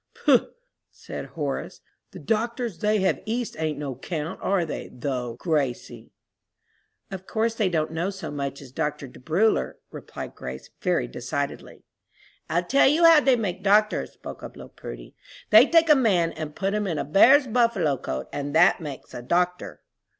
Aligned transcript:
"Poh!" 0.15 0.49
said 0.89 1.25
Horace, 1.27 1.81
"the 2.09 2.17
doctors 2.17 2.79
they 2.79 3.01
have 3.01 3.21
East 3.23 3.55
ain't 3.59 3.77
no 3.77 3.93
'count, 3.93 4.39
are 4.41 4.65
they, 4.65 4.87
though, 4.87 5.35
Gracie?" 5.35 6.09
"Of 7.11 7.27
course 7.27 7.53
they 7.53 7.69
don't 7.69 7.91
know 7.91 8.09
so 8.09 8.31
much 8.31 8.63
as 8.63 8.71
Dr. 8.71 9.07
De 9.07 9.19
Bruler," 9.19 9.77
replied 9.91 10.33
Grace, 10.33 10.71
very 10.81 11.07
decidedly. 11.07 11.83
"I'll 12.49 12.63
tell 12.65 12.87
you 12.87 13.05
how 13.05 13.19
they 13.19 13.35
make 13.35 13.61
doctors," 13.61 14.13
spoke 14.13 14.41
up 14.41 14.55
little 14.55 14.69
Prudy; 14.69 15.13
"they 15.51 15.67
take 15.67 15.87
a 15.87 15.93
man 15.95 16.31
and 16.31 16.55
put 16.55 16.73
him 16.73 16.87
in 16.87 16.97
a 16.97 17.05
bear's 17.05 17.45
buffalo 17.45 17.95
coat, 17.95 18.27
and 18.33 18.55
that 18.55 18.81
makes 18.81 19.13
a 19.13 19.21
doctor." 19.21 19.83